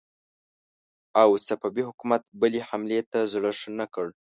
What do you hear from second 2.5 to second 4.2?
حملې ته زړه ښه نه کړ.